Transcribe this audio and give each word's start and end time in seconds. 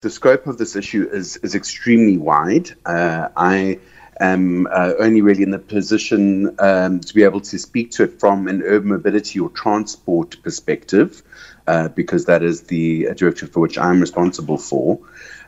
The 0.00 0.10
scope 0.10 0.46
of 0.46 0.58
this 0.58 0.76
issue 0.76 1.08
is, 1.10 1.38
is 1.38 1.56
extremely 1.56 2.18
wide. 2.18 2.70
Uh, 2.86 3.30
I 3.36 3.80
am 4.20 4.68
uh, 4.68 4.92
only 5.00 5.22
really 5.22 5.42
in 5.42 5.50
the 5.50 5.58
position 5.58 6.54
um, 6.60 7.00
to 7.00 7.12
be 7.12 7.24
able 7.24 7.40
to 7.40 7.58
speak 7.58 7.90
to 7.92 8.04
it 8.04 8.20
from 8.20 8.46
an 8.46 8.62
urban 8.62 8.90
mobility 8.90 9.40
or 9.40 9.50
transport 9.50 10.40
perspective, 10.44 11.24
uh, 11.66 11.88
because 11.88 12.26
that 12.26 12.44
is 12.44 12.62
the 12.62 13.08
directorate 13.16 13.52
for 13.52 13.58
which 13.58 13.76
I'm 13.76 14.00
responsible 14.00 14.56
for. 14.56 15.00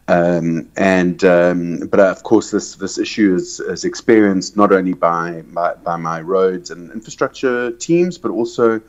Um, 0.09 0.69
and 0.77 1.23
um, 1.23 1.87
but 1.87 2.01
uh, 2.01 2.11
of 2.11 2.25
course, 2.25 2.51
this 2.51 2.75
this 2.75 2.99
issue 2.99 3.37
is, 3.37 3.61
is 3.61 3.85
experienced 3.85 4.57
not 4.57 4.73
only 4.73 4.95
by, 4.95 5.43
by, 5.43 5.75
by 5.75 5.95
my 5.95 6.21
roads 6.23 6.73
and 6.73 6.91
infrastructure 6.91 7.71
teams, 7.71 8.19
but 8.19 8.33
also 8.33 8.81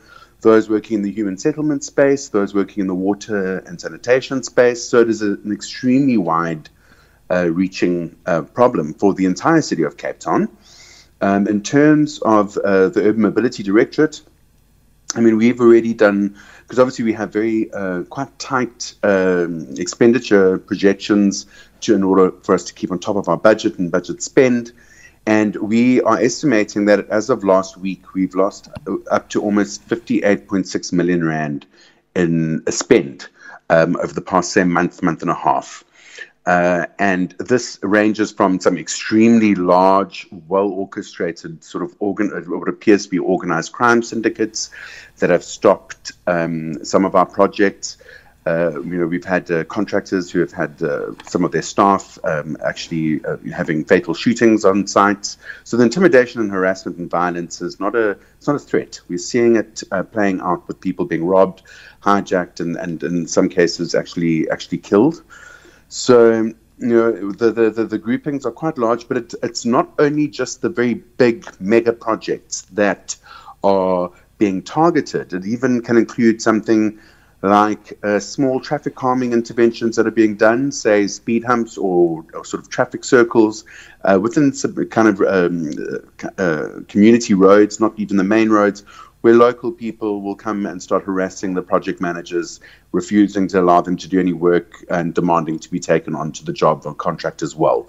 those 0.42 0.68
working 0.68 0.96
in 0.96 1.02
the 1.02 1.10
human 1.10 1.38
settlement 1.38 1.82
space, 1.84 2.28
those 2.28 2.52
working 2.52 2.82
in 2.82 2.86
the 2.88 2.94
water 2.94 3.58
and 3.58 3.80
sanitation 3.80 4.42
space. 4.42 4.84
So 4.84 5.00
it 5.00 5.08
is 5.08 5.22
a, 5.22 5.32
an 5.32 5.52
extremely 5.52 6.18
wide 6.18 6.68
uh, 7.30 7.48
reaching 7.50 8.16
uh, 8.26 8.42
problem 8.42 8.92
for 8.94 9.14
the 9.14 9.24
entire 9.24 9.62
city 9.62 9.84
of 9.84 9.96
Cape 9.96 10.18
Town. 10.18 10.48
Um, 11.20 11.46
in 11.46 11.62
terms 11.62 12.18
of 12.22 12.58
uh, 12.58 12.88
the 12.88 13.02
Urban 13.08 13.22
Mobility 13.22 13.62
Directorate, 13.62 14.20
I 15.14 15.20
mean, 15.20 15.36
we've 15.36 15.60
already 15.60 15.94
done 15.94 16.36
because 16.62 16.78
obviously 16.78 17.04
we 17.04 17.12
have 17.12 17.32
very 17.32 17.70
uh, 17.72 18.02
quite 18.04 18.36
tight 18.38 18.94
um, 19.02 19.68
expenditure 19.76 20.58
projections 20.58 21.46
to, 21.82 21.94
in 21.94 22.02
order 22.02 22.32
for 22.42 22.54
us 22.54 22.64
to 22.64 22.72
keep 22.72 22.90
on 22.90 22.98
top 22.98 23.16
of 23.16 23.28
our 23.28 23.36
budget 23.36 23.78
and 23.78 23.92
budget 23.92 24.22
spend. 24.22 24.72
And 25.26 25.54
we 25.56 26.00
are 26.02 26.18
estimating 26.18 26.86
that 26.86 27.08
as 27.08 27.30
of 27.30 27.44
last 27.44 27.76
week, 27.76 28.14
we've 28.14 28.34
lost 28.34 28.68
up 29.10 29.28
to 29.30 29.40
almost 29.40 29.88
58.6 29.88 30.92
million 30.92 31.24
rand 31.24 31.66
in 32.16 32.62
spend 32.70 33.28
um, 33.70 33.96
over 33.96 34.12
the 34.12 34.20
past, 34.20 34.52
say, 34.52 34.64
month, 34.64 35.02
month 35.02 35.22
and 35.22 35.30
a 35.30 35.34
half. 35.34 35.84
Uh, 36.44 36.86
and 36.98 37.36
this 37.38 37.78
ranges 37.82 38.32
from 38.32 38.58
some 38.58 38.76
extremely 38.76 39.54
large, 39.54 40.26
well 40.48 40.68
orchestrated, 40.68 41.62
sort 41.62 41.84
of 41.84 41.94
organ, 42.00 42.30
what 42.48 42.68
appears 42.68 43.04
to 43.04 43.10
be 43.10 43.18
organized 43.18 43.70
crime 43.72 44.02
syndicates 44.02 44.70
that 45.18 45.30
have 45.30 45.44
stopped 45.44 46.12
um, 46.26 46.84
some 46.84 47.04
of 47.04 47.14
our 47.14 47.26
projects. 47.26 47.96
Uh, 48.44 48.80
you 48.82 48.98
know, 48.98 49.06
we've 49.06 49.24
had 49.24 49.48
uh, 49.52 49.62
contractors 49.64 50.30
who 50.30 50.40
have 50.40 50.50
had 50.50 50.82
uh, 50.82 51.12
some 51.24 51.44
of 51.44 51.52
their 51.52 51.62
staff 51.62 52.18
um, 52.24 52.56
actually 52.64 53.24
uh, 53.24 53.36
having 53.54 53.84
fatal 53.84 54.14
shootings 54.14 54.64
on 54.64 54.84
sites. 54.86 55.38
So 55.62 55.76
the 55.76 55.84
intimidation 55.84 56.40
and 56.40 56.50
harassment 56.50 56.98
and 56.98 57.08
violence 57.08 57.62
is 57.62 57.78
not 57.78 57.94
a 57.94 58.10
it's 58.38 58.48
not 58.48 58.56
a 58.56 58.58
threat. 58.58 59.00
We're 59.08 59.18
seeing 59.18 59.54
it 59.54 59.84
uh, 59.92 60.02
playing 60.02 60.40
out 60.40 60.66
with 60.66 60.80
people 60.80 61.04
being 61.04 61.24
robbed, 61.24 61.62
hijacked, 62.02 62.58
and, 62.58 62.76
and 62.76 63.00
in 63.04 63.28
some 63.28 63.48
cases 63.48 63.94
actually 63.94 64.50
actually 64.50 64.78
killed. 64.78 65.22
So 65.88 66.32
you 66.32 66.54
know 66.78 67.30
the, 67.30 67.52
the, 67.52 67.70
the, 67.70 67.84
the, 67.84 67.98
groupings 67.98 68.44
are 68.44 68.50
quite 68.50 68.76
large, 68.76 69.06
but 69.06 69.18
it, 69.18 69.34
it's 69.44 69.64
not 69.64 69.92
only 70.00 70.26
just 70.26 70.62
the 70.62 70.68
very 70.68 70.94
big 70.94 71.46
mega 71.60 71.92
projects 71.92 72.62
that 72.72 73.14
are 73.62 74.10
being 74.38 74.62
targeted. 74.62 75.32
It 75.32 75.46
even 75.46 75.80
can 75.80 75.96
include 75.96 76.42
something 76.42 76.98
like 77.42 77.98
uh, 78.04 78.20
small 78.20 78.60
traffic 78.60 78.94
calming 78.94 79.32
interventions 79.32 79.96
that 79.96 80.06
are 80.06 80.12
being 80.12 80.36
done, 80.36 80.70
say 80.70 81.08
speed 81.08 81.44
humps 81.44 81.76
or, 81.76 82.24
or 82.34 82.44
sort 82.44 82.62
of 82.62 82.68
traffic 82.68 83.04
circles 83.04 83.64
uh, 84.04 84.18
within 84.20 84.52
some 84.52 84.74
kind 84.86 85.08
of 85.08 85.20
um, 85.22 85.72
uh, 86.38 86.80
community 86.88 87.34
roads, 87.34 87.80
not 87.80 87.92
even 87.98 88.16
the 88.16 88.24
main 88.24 88.48
roads, 88.48 88.84
where 89.22 89.34
local 89.34 89.72
people 89.72 90.22
will 90.22 90.36
come 90.36 90.66
and 90.66 90.82
start 90.82 91.04
harassing 91.04 91.54
the 91.54 91.62
project 91.62 92.00
managers, 92.00 92.60
refusing 92.92 93.48
to 93.48 93.60
allow 93.60 93.80
them 93.80 93.96
to 93.96 94.08
do 94.08 94.20
any 94.20 94.32
work 94.32 94.84
and 94.90 95.14
demanding 95.14 95.58
to 95.58 95.70
be 95.70 95.80
taken 95.80 96.14
onto 96.14 96.44
the 96.44 96.52
job 96.52 96.82
or 96.84 96.94
contract 96.94 97.42
as 97.42 97.56
well. 97.56 97.88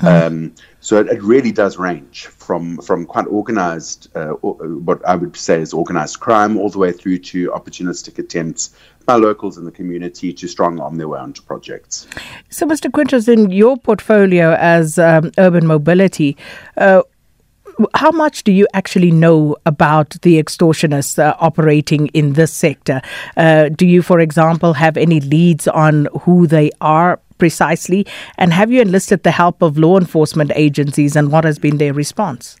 Mm. 0.00 0.26
Um, 0.26 0.54
so 0.80 1.00
it, 1.00 1.08
it, 1.08 1.22
really 1.22 1.50
does 1.50 1.76
range 1.76 2.26
from 2.26 2.78
from 2.78 3.04
quite 3.04 3.26
organized, 3.26 4.08
uh, 4.16 4.28
what 4.28 5.04
I 5.04 5.16
would 5.16 5.36
say 5.36 5.60
is 5.60 5.72
organized 5.72 6.20
crime, 6.20 6.56
all 6.56 6.70
the 6.70 6.78
way 6.78 6.92
through 6.92 7.18
to 7.18 7.50
opportunistic 7.50 8.18
attempts 8.18 8.76
by 9.06 9.14
locals 9.16 9.58
in 9.58 9.64
the 9.64 9.72
community 9.72 10.32
to 10.32 10.46
strong 10.46 10.78
arm 10.78 10.96
their 10.96 11.08
way 11.08 11.18
onto 11.18 11.42
projects. 11.42 12.06
So, 12.50 12.64
Mr. 12.66 12.92
Quintus, 12.92 13.26
in 13.26 13.50
your 13.50 13.76
portfolio 13.76 14.54
as 14.54 15.00
um, 15.00 15.32
urban 15.36 15.66
mobility, 15.66 16.36
uh, 16.76 17.02
how 17.94 18.10
much 18.10 18.44
do 18.44 18.52
you 18.52 18.66
actually 18.74 19.10
know 19.10 19.56
about 19.66 20.10
the 20.22 20.40
extortionists 20.42 21.18
uh, 21.18 21.34
operating 21.40 22.06
in 22.08 22.34
this 22.34 22.52
sector? 22.52 23.00
Uh, 23.36 23.68
do 23.68 23.86
you, 23.86 24.02
for 24.02 24.20
example, 24.20 24.74
have 24.74 24.96
any 24.96 25.20
leads 25.20 25.66
on 25.68 26.08
who 26.22 26.46
they 26.46 26.70
are 26.80 27.20
precisely? 27.38 28.06
And 28.36 28.52
have 28.52 28.70
you 28.70 28.80
enlisted 28.80 29.22
the 29.22 29.30
help 29.30 29.62
of 29.62 29.78
law 29.78 29.98
enforcement 29.98 30.52
agencies 30.54 31.16
and 31.16 31.32
what 31.32 31.44
has 31.44 31.58
been 31.58 31.78
their 31.78 31.92
response? 31.92 32.58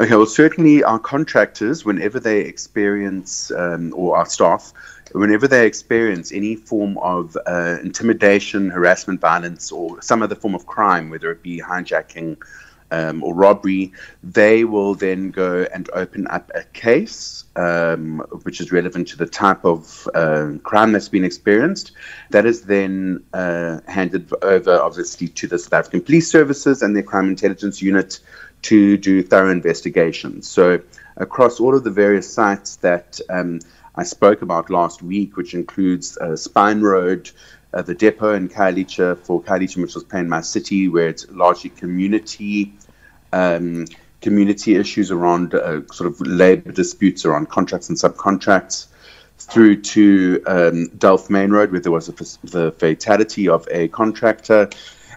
Okay, 0.00 0.16
well, 0.16 0.26
certainly 0.26 0.82
our 0.82 0.98
contractors, 0.98 1.84
whenever 1.84 2.18
they 2.18 2.40
experience, 2.40 3.50
um, 3.50 3.92
or 3.94 4.16
our 4.16 4.24
staff, 4.24 4.72
whenever 5.12 5.46
they 5.46 5.66
experience 5.66 6.32
any 6.32 6.56
form 6.56 6.96
of 6.98 7.36
uh, 7.46 7.76
intimidation, 7.82 8.70
harassment, 8.70 9.20
violence, 9.20 9.70
or 9.70 10.00
some 10.00 10.22
other 10.22 10.34
form 10.34 10.54
of 10.54 10.66
crime, 10.66 11.10
whether 11.10 11.30
it 11.30 11.42
be 11.42 11.60
hijacking, 11.60 12.42
um, 12.92 13.24
or 13.24 13.34
robbery, 13.34 13.92
they 14.22 14.64
will 14.64 14.94
then 14.94 15.30
go 15.30 15.66
and 15.74 15.88
open 15.94 16.26
up 16.28 16.50
a 16.54 16.62
case 16.64 17.44
um, 17.56 18.20
which 18.42 18.60
is 18.60 18.70
relevant 18.72 19.08
to 19.08 19.16
the 19.16 19.26
type 19.26 19.64
of 19.64 20.08
uh, 20.14 20.52
crime 20.62 20.92
that's 20.92 21.08
been 21.08 21.24
experienced. 21.24 21.92
That 22.30 22.46
is 22.46 22.62
then 22.62 23.24
uh, 23.32 23.80
handed 23.88 24.32
over, 24.42 24.78
obviously, 24.80 25.28
to 25.28 25.46
the 25.46 25.58
South 25.58 25.72
African 25.72 26.02
Police 26.02 26.30
Services 26.30 26.82
and 26.82 26.94
their 26.94 27.02
Crime 27.02 27.28
Intelligence 27.28 27.82
Unit 27.82 28.20
to 28.62 28.96
do 28.96 29.22
thorough 29.22 29.50
investigations. 29.50 30.48
So, 30.48 30.80
across 31.16 31.60
all 31.60 31.74
of 31.74 31.84
the 31.84 31.90
various 31.90 32.32
sites 32.32 32.76
that 32.76 33.20
um, 33.28 33.60
I 33.94 34.04
spoke 34.04 34.42
about 34.42 34.70
last 34.70 35.02
week, 35.02 35.36
which 35.36 35.54
includes 35.54 36.16
uh, 36.16 36.36
Spine 36.36 36.80
Road, 36.80 37.30
uh, 37.74 37.82
the 37.82 37.94
depot 37.94 38.34
in 38.34 38.48
Khayelitsha 38.48 39.18
for 39.18 39.42
Khayelitsha 39.42 39.78
Mitchells 39.78 40.04
Plain, 40.04 40.28
my 40.28 40.40
city, 40.40 40.88
where 40.88 41.08
it's 41.08 41.28
largely 41.30 41.70
community 41.70 42.72
um, 43.32 43.86
community 44.20 44.76
issues 44.76 45.10
around 45.10 45.54
uh, 45.54 45.80
sort 45.90 46.08
of 46.08 46.20
labor 46.20 46.70
disputes 46.70 47.24
around 47.24 47.48
contracts 47.48 47.88
and 47.88 47.98
subcontracts, 47.98 48.86
through 49.38 49.76
to 49.82 50.42
um, 50.46 50.86
Delft 50.96 51.28
Main 51.28 51.50
Road, 51.50 51.72
where 51.72 51.80
there 51.80 51.92
was 51.92 52.08
a, 52.08 52.12
the 52.46 52.72
fatality 52.72 53.48
of 53.48 53.66
a 53.70 53.88
contractor, 53.88 54.70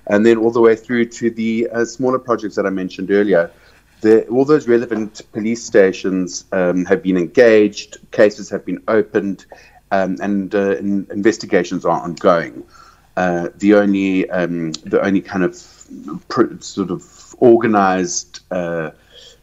and 0.08 0.26
then 0.26 0.38
all 0.38 0.52
the 0.52 0.62
way 0.62 0.76
through 0.76 1.06
to 1.06 1.30
the 1.30 1.68
uh, 1.72 1.86
smaller 1.86 2.20
projects 2.20 2.56
that 2.56 2.66
I 2.66 2.70
mentioned 2.70 3.12
earlier. 3.12 3.52
The, 4.02 4.28
all 4.28 4.46
those 4.46 4.68
relevant 4.68 5.22
police 5.32 5.64
stations 5.64 6.46
um, 6.52 6.86
have 6.86 7.02
been 7.02 7.18
engaged, 7.18 7.98
cases 8.12 8.50
have 8.50 8.66
been 8.66 8.84
opened, 8.88 9.46
um, 9.92 10.18
and 10.22 10.54
uh, 10.54 10.76
in, 10.78 11.08
investigations 11.12 11.86
are 11.86 12.00
ongoing. 12.02 12.64
Uh, 13.18 13.50
the 13.56 13.74
only 13.76 14.30
um, 14.30 14.74
the 14.74 15.02
only 15.02 15.22
kind 15.22 15.44
of 15.44 15.56
pr- 16.28 16.60
sort 16.60 16.92
of 16.92 17.34
organized 17.40 18.42
uh, 18.52 18.92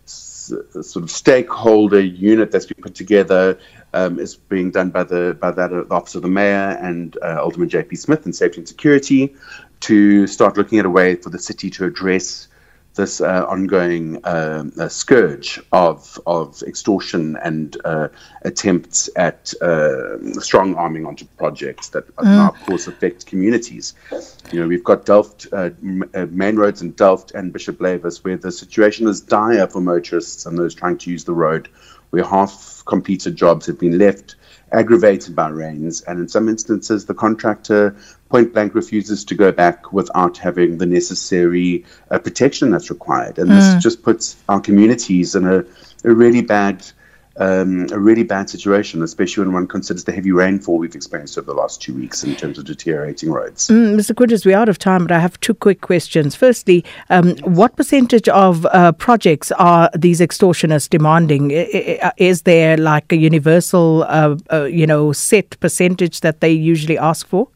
s- 0.04 0.52
sort 0.82 1.02
of 1.02 1.10
stakeholder 1.10 2.00
unit 2.00 2.50
that's 2.50 2.66
been 2.66 2.82
put 2.82 2.94
together 2.94 3.58
um, 3.94 4.18
is 4.18 4.36
being 4.36 4.70
done 4.70 4.90
by 4.90 5.02
the 5.02 5.36
by 5.40 5.50
that 5.50 5.72
uh, 5.72 5.84
the 5.84 5.94
office 5.94 6.14
of 6.14 6.22
the 6.22 6.28
mayor 6.28 6.76
and 6.82 7.16
uh, 7.22 7.40
Alderman 7.42 7.70
J.P. 7.70 7.96
Smith 7.96 8.26
in 8.26 8.32
safety 8.34 8.58
and 8.58 8.68
security 8.68 9.34
to 9.82 10.26
start 10.26 10.56
looking 10.56 10.78
at 10.78 10.86
a 10.86 10.90
way 10.90 11.16
for 11.16 11.30
the 11.30 11.38
city 11.38 11.70
to 11.70 11.84
address 11.84 12.48
this 12.94 13.20
uh, 13.20 13.46
ongoing 13.48 14.22
uh, 14.24 14.88
scourge 14.88 15.60
of 15.72 16.20
of 16.26 16.62
extortion 16.62 17.36
and 17.42 17.78
uh, 17.84 18.08
attempts 18.42 19.08
at 19.16 19.54
uh, 19.62 20.18
strong 20.40 20.74
arming 20.74 21.06
onto 21.06 21.24
projects 21.38 21.88
that 21.90 22.06
mm. 22.16 22.24
now, 22.24 22.50
of 22.50 22.60
course, 22.66 22.86
affect 22.86 23.26
communities. 23.26 23.94
You 24.52 24.60
know, 24.60 24.68
we've 24.68 24.84
got 24.84 25.06
Delft 25.06 25.46
uh, 25.52 25.70
uh, 26.14 26.26
main 26.30 26.56
roads 26.56 26.82
in 26.82 26.92
Delft 26.92 27.32
and 27.32 27.52
Bishop 27.52 27.78
Lavis, 27.78 28.22
where 28.24 28.36
the 28.36 28.52
situation 28.52 29.08
is 29.08 29.20
dire 29.20 29.66
for 29.66 29.80
motorists 29.80 30.44
and 30.44 30.58
those 30.58 30.74
trying 30.74 30.98
to 30.98 31.10
use 31.10 31.24
the 31.24 31.32
road, 31.32 31.68
where 32.10 32.24
half 32.24 32.82
completed 32.84 33.36
jobs 33.36 33.66
have 33.66 33.78
been 33.78 33.98
left 33.98 34.36
aggravated 34.72 35.34
by 35.36 35.48
rains, 35.48 36.00
and 36.02 36.18
in 36.18 36.28
some 36.28 36.48
instances, 36.48 37.06
the 37.06 37.14
contractor 37.14 37.94
point 38.28 38.52
blank 38.52 38.74
refuses 38.74 39.24
to 39.26 39.34
go 39.34 39.52
back 39.52 39.92
without 39.92 40.38
having 40.38 40.78
the 40.78 40.86
necessary 40.86 41.84
uh, 42.10 42.18
protection 42.18 42.70
that's 42.70 42.90
required. 42.90 43.38
And 43.38 43.50
mm. 43.50 43.54
this 43.54 43.82
just 43.82 44.02
puts 44.02 44.36
our 44.48 44.60
communities 44.60 45.34
in 45.34 45.46
a, 45.46 45.64
a 46.04 46.14
really 46.14 46.42
bad. 46.42 46.84
Um, 47.36 47.86
a 47.90 47.98
really 47.98 48.24
bad 48.24 48.50
situation, 48.50 49.02
especially 49.02 49.44
when 49.44 49.54
one 49.54 49.66
considers 49.66 50.04
the 50.04 50.12
heavy 50.12 50.32
rainfall 50.32 50.76
we've 50.76 50.94
experienced 50.94 51.38
over 51.38 51.46
the 51.46 51.54
last 51.54 51.80
two 51.80 51.94
weeks 51.94 52.22
in 52.24 52.36
terms 52.36 52.58
of 52.58 52.66
deteriorating 52.66 53.30
roads. 53.30 53.68
Mm, 53.68 53.96
Mr. 53.96 54.14
Quintus, 54.14 54.44
we're 54.44 54.56
out 54.56 54.68
of 54.68 54.78
time, 54.78 55.04
but 55.04 55.12
I 55.12 55.18
have 55.18 55.40
two 55.40 55.54
quick 55.54 55.80
questions. 55.80 56.34
Firstly, 56.34 56.84
um, 57.08 57.36
what 57.38 57.74
percentage 57.76 58.28
of 58.28 58.66
uh, 58.66 58.92
projects 58.92 59.50
are 59.52 59.90
these 59.96 60.20
extortionists 60.20 60.90
demanding? 60.90 61.52
Is 62.18 62.42
there 62.42 62.76
like 62.76 63.10
a 63.12 63.16
universal, 63.16 64.04
uh, 64.08 64.36
uh, 64.52 64.64
you 64.64 64.86
know, 64.86 65.12
set 65.12 65.58
percentage 65.60 66.20
that 66.20 66.40
they 66.40 66.50
usually 66.50 66.98
ask 66.98 67.26
for? 67.26 67.48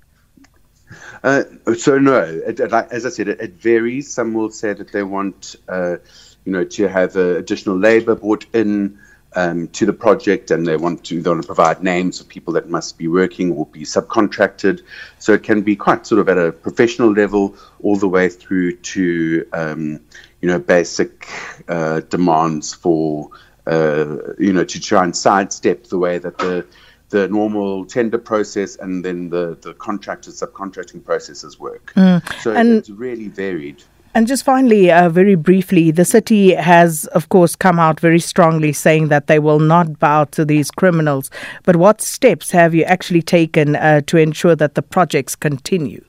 Uh, 1.22 1.42
so 1.76 1.98
no, 1.98 2.20
it, 2.20 2.60
it, 2.60 2.72
as 2.72 3.04
I 3.04 3.08
said, 3.08 3.28
it, 3.28 3.40
it, 3.40 3.52
varies. 3.54 4.12
Some 4.12 4.32
will 4.32 4.50
say 4.50 4.72
that 4.72 4.92
they 4.92 5.02
want, 5.02 5.56
uh, 5.68 5.96
you 6.44 6.52
know, 6.52 6.64
to 6.64 6.88
have 6.88 7.16
uh, 7.16 7.36
additional 7.36 7.76
labour 7.76 8.14
brought 8.14 8.46
in 8.54 8.98
um, 9.36 9.68
to 9.68 9.86
the 9.86 9.92
project, 9.92 10.50
and 10.50 10.66
they 10.66 10.76
want 10.76 11.04
to 11.04 11.22
they 11.22 11.30
want 11.30 11.42
to 11.42 11.46
provide 11.46 11.82
names 11.82 12.20
of 12.20 12.26
people 12.26 12.52
that 12.54 12.68
must 12.68 12.98
be 12.98 13.06
working 13.06 13.52
or 13.52 13.66
be 13.66 13.82
subcontracted. 13.82 14.82
So 15.18 15.32
it 15.32 15.42
can 15.42 15.62
be 15.62 15.76
quite 15.76 16.06
sort 16.06 16.20
of 16.20 16.28
at 16.28 16.38
a 16.38 16.50
professional 16.50 17.12
level, 17.12 17.54
all 17.82 17.96
the 17.96 18.08
way 18.08 18.28
through 18.28 18.76
to 18.76 19.46
um, 19.52 20.00
you 20.40 20.48
know 20.48 20.58
basic 20.58 21.28
uh, 21.68 22.00
demands 22.00 22.74
for 22.74 23.30
uh, 23.66 24.16
you 24.38 24.52
know 24.52 24.64
to 24.64 24.80
try 24.80 25.04
and 25.04 25.14
sidestep 25.14 25.84
the 25.84 25.98
way 25.98 26.18
that 26.18 26.38
the 26.38 26.66
the 27.10 27.28
normal 27.28 27.84
tender 27.84 28.18
process 28.18 28.74
and 28.76 29.04
then 29.04 29.30
the, 29.30 29.56
the 29.60 29.72
contractor 29.74 30.30
subcontracting 30.32 31.04
processes 31.04 31.58
work. 31.58 31.92
Mm. 31.94 32.42
So 32.42 32.52
and 32.52 32.68
it's 32.70 32.90
really 32.90 33.28
varied. 33.28 33.82
And 34.16 34.26
just 34.26 34.46
finally, 34.46 34.90
uh, 34.90 35.10
very 35.10 35.34
briefly, 35.34 35.90
the 35.90 36.06
city 36.06 36.54
has, 36.54 37.04
of 37.08 37.28
course, 37.28 37.54
come 37.54 37.78
out 37.78 38.00
very 38.00 38.18
strongly 38.18 38.72
saying 38.72 39.08
that 39.08 39.26
they 39.26 39.38
will 39.38 39.58
not 39.58 39.98
bow 39.98 40.24
to 40.24 40.42
these 40.42 40.70
criminals. 40.70 41.30
But 41.64 41.76
what 41.76 42.00
steps 42.00 42.50
have 42.50 42.74
you 42.74 42.84
actually 42.84 43.20
taken 43.20 43.76
uh, 43.76 44.00
to 44.06 44.16
ensure 44.16 44.56
that 44.56 44.74
the 44.74 44.80
projects 44.80 45.36
continue? 45.36 46.02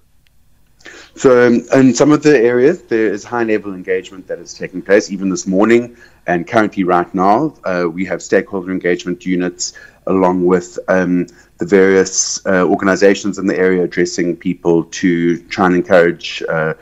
So, 1.15 1.47
um, 1.47 1.65
in 1.73 1.93
some 1.93 2.13
of 2.13 2.23
the 2.23 2.39
areas, 2.39 2.83
there 2.83 3.11
is 3.11 3.25
high 3.25 3.43
level 3.43 3.73
engagement 3.73 4.27
that 4.27 4.39
is 4.39 4.53
taking 4.53 4.81
place, 4.81 5.11
even 5.11 5.27
this 5.27 5.45
morning 5.45 5.97
and 6.27 6.47
currently, 6.47 6.85
right 6.85 7.13
now. 7.13 7.55
Uh, 7.65 7.87
we 7.91 8.05
have 8.05 8.21
stakeholder 8.21 8.71
engagement 8.71 9.25
units 9.25 9.73
along 10.05 10.45
with 10.45 10.79
um, 10.87 11.27
the 11.57 11.65
various 11.65 12.39
uh, 12.45 12.63
organizations 12.63 13.37
in 13.37 13.47
the 13.47 13.57
area 13.57 13.83
addressing 13.83 14.37
people 14.37 14.85
to 14.85 15.43
try 15.49 15.65
and 15.65 15.75
encourage 15.75 16.41
uh, 16.47 16.73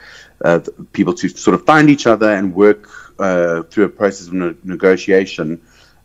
uh, 0.46 0.60
people 0.94 1.14
to 1.14 1.28
sort 1.28 1.56
of 1.56 1.66
find 1.66 1.90
each 1.90 2.06
other 2.06 2.30
and 2.30 2.54
work 2.54 2.88
uh, 3.20 3.64
through 3.64 3.86
a 3.86 3.90
process 3.90 4.28
of 4.28 4.34
ne- 4.34 4.56
negotiation 4.64 5.60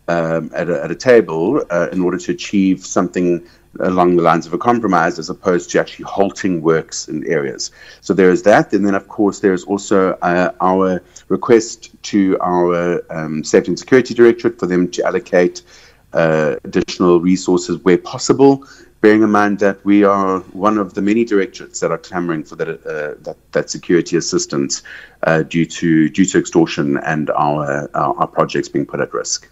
um, 0.08 0.50
at, 0.54 0.68
a, 0.68 0.82
at, 0.82 0.90
a, 0.90 0.94
table 0.94 1.62
uh, 1.70 1.88
in 1.92 2.00
order 2.00 2.18
to 2.18 2.32
achieve 2.32 2.84
something 2.84 3.46
along 3.78 4.16
the 4.16 4.22
lines 4.22 4.46
of 4.46 4.52
a 4.52 4.58
compromise 4.58 5.18
as 5.18 5.30
opposed 5.30 5.70
to 5.70 5.78
actually 5.78 6.06
halting 6.06 6.62
works 6.62 7.06
in 7.06 7.24
areas. 7.26 7.70
So 8.00 8.14
there 8.14 8.30
is 8.30 8.42
that. 8.42 8.72
And 8.72 8.84
then, 8.84 8.94
of 8.94 9.06
course, 9.06 9.40
there 9.40 9.52
is 9.52 9.64
also 9.64 10.12
uh, 10.22 10.52
our 10.60 11.02
request 11.28 11.90
to 12.04 12.36
our 12.40 13.04
um, 13.12 13.44
Safety 13.44 13.70
and 13.70 13.78
Security 13.78 14.14
Directorate 14.14 14.58
for 14.58 14.66
them 14.66 14.90
to 14.92 15.04
allocate 15.04 15.62
uh, 16.12 16.56
additional 16.64 17.20
resources 17.20 17.78
where 17.84 17.98
possible, 17.98 18.66
bearing 19.00 19.22
in 19.22 19.30
mind 19.30 19.58
that 19.60 19.82
we 19.84 20.04
are 20.04 20.40
one 20.52 20.78
of 20.78 20.94
the 20.94 21.02
many 21.02 21.24
directorates 21.24 21.80
that 21.80 21.90
are 21.90 21.98
clamoring 21.98 22.44
for 22.44 22.56
that 22.56 22.68
uh, 22.68 23.14
that, 23.22 23.36
that, 23.52 23.70
security 23.70 24.16
assistance 24.16 24.82
uh, 25.22 25.42
due 25.42 25.64
to 25.64 26.08
due 26.08 26.24
to 26.24 26.38
extortion 26.38 26.98
and 26.98 27.30
our, 27.30 27.88
our, 27.94 28.14
our 28.16 28.26
projects 28.26 28.68
being 28.68 28.86
put 28.86 29.00
at 29.00 29.12
risk. 29.14 29.48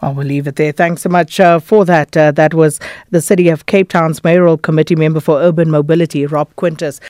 Well, 0.00 0.14
we'll 0.14 0.26
leave 0.26 0.46
it 0.46 0.56
there. 0.56 0.72
Thanks 0.72 1.02
so 1.02 1.08
much 1.08 1.38
uh, 1.40 1.58
for 1.58 1.84
that. 1.84 2.16
Uh, 2.16 2.30
that 2.32 2.54
was 2.54 2.80
the 3.10 3.20
City 3.20 3.48
of 3.48 3.66
Cape 3.66 3.88
Town's 3.90 4.22
Mayoral 4.24 4.56
Committee 4.56 4.96
member 4.96 5.20
for 5.20 5.38
Urban 5.38 5.70
Mobility, 5.70 6.26
Rob 6.26 6.54
Quintus. 6.56 7.00